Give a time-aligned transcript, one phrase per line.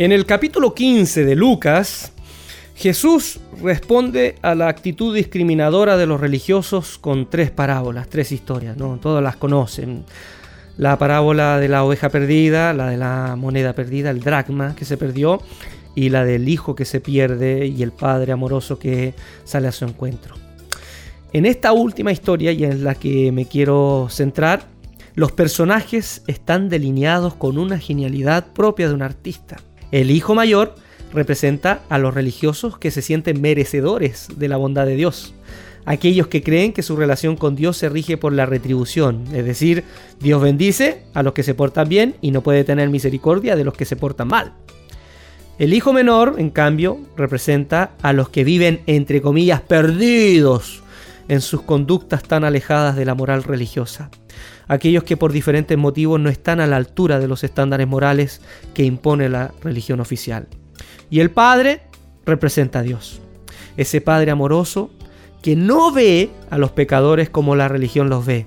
[0.00, 2.12] En el capítulo 15 de Lucas,
[2.74, 8.96] Jesús responde a la actitud discriminadora de los religiosos con tres parábolas, tres historias, ¿no?
[8.96, 10.06] Todas las conocen.
[10.78, 14.96] La parábola de la oveja perdida, la de la moneda perdida, el dracma que se
[14.96, 15.42] perdió,
[15.94, 19.12] y la del hijo que se pierde y el padre amoroso que
[19.44, 20.34] sale a su encuentro.
[21.34, 24.62] En esta última historia, y en la que me quiero centrar,
[25.14, 29.58] los personajes están delineados con una genialidad propia de un artista.
[29.92, 30.74] El hijo mayor
[31.12, 35.34] representa a los religiosos que se sienten merecedores de la bondad de Dios.
[35.84, 39.82] Aquellos que creen que su relación con Dios se rige por la retribución, es decir,
[40.20, 43.74] Dios bendice a los que se portan bien y no puede tener misericordia de los
[43.74, 44.52] que se portan mal.
[45.58, 50.82] El hijo menor, en cambio, representa a los que viven, entre comillas, perdidos
[51.30, 54.10] en sus conductas tan alejadas de la moral religiosa
[54.70, 58.40] aquellos que por diferentes motivos no están a la altura de los estándares morales
[58.72, 60.46] que impone la religión oficial.
[61.10, 61.82] Y el Padre
[62.24, 63.20] representa a Dios,
[63.76, 64.92] ese Padre amoroso
[65.42, 68.46] que no ve a los pecadores como la religión los ve.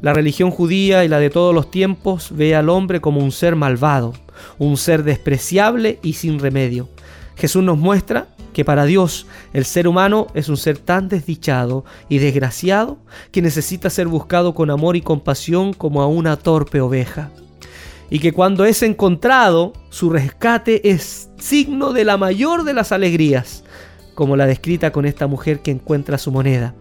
[0.00, 3.56] La religión judía y la de todos los tiempos ve al hombre como un ser
[3.56, 4.12] malvado,
[4.58, 6.88] un ser despreciable y sin remedio.
[7.34, 12.18] Jesús nos muestra que para Dios el ser humano es un ser tan desdichado y
[12.18, 12.98] desgraciado
[13.30, 17.30] que necesita ser buscado con amor y compasión como a una torpe oveja.
[18.10, 23.62] Y que cuando es encontrado, su rescate es signo de la mayor de las alegrías,
[24.16, 26.74] como la descrita con esta mujer que encuentra su moneda.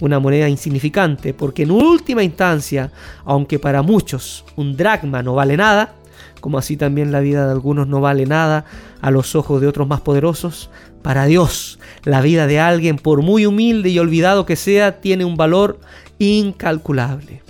[0.00, 2.90] Una moneda insignificante, porque en última instancia,
[3.26, 5.92] aunque para muchos un dracma no vale nada,
[6.40, 8.64] como así también la vida de algunos no vale nada
[9.00, 10.70] a los ojos de otros más poderosos,
[11.02, 15.36] para Dios la vida de alguien, por muy humilde y olvidado que sea, tiene un
[15.36, 15.80] valor
[16.18, 17.42] incalculable.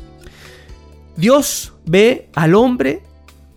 [1.16, 3.02] Dios ve al hombre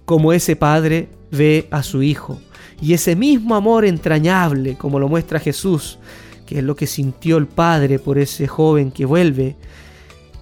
[0.06, 2.40] como ese padre ve a su hijo.
[2.82, 6.00] Y ese mismo amor entrañable, como lo muestra Jesús,
[6.46, 9.56] que es lo que sintió el Padre por ese joven que vuelve,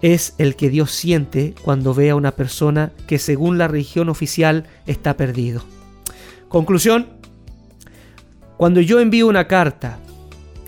[0.02, 4.66] es el que Dios siente cuando ve a una persona que según la religión oficial
[4.86, 5.64] está perdido.
[6.48, 7.08] Conclusión,
[8.58, 10.00] cuando yo envío una carta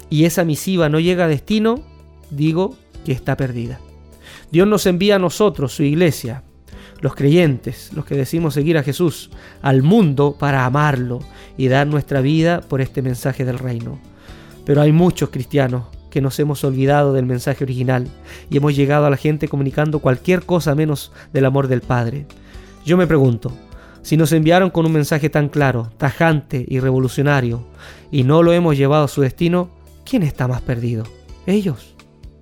[0.10, 1.84] y esa misiva no llega a destino,
[2.30, 2.76] digo
[3.06, 3.80] que está perdida.
[4.52, 6.44] Dios nos envía a nosotros, su iglesia,
[7.00, 9.32] los creyentes, los que decimos seguir a Jesús,
[9.62, 11.20] al mundo para amarlo
[11.58, 14.00] y dar nuestra vida por este mensaje del reino.
[14.66, 18.08] Pero hay muchos cristianos que nos hemos olvidado del mensaje original
[18.52, 22.28] y hemos llegado a la gente comunicando cualquier cosa menos del amor del Padre.
[22.86, 23.52] Yo me pregunto,
[24.04, 27.66] si nos enviaron con un mensaje tan claro, tajante y revolucionario,
[28.12, 29.72] y no lo hemos llevado a su destino,
[30.06, 31.06] ¿quién está más perdido?
[31.48, 31.96] ¿Ellos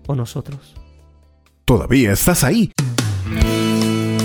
[0.07, 0.75] o nosotros?
[1.63, 2.73] ¿Todavía estás ahí?